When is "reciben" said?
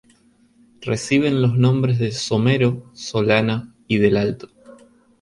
0.81-1.43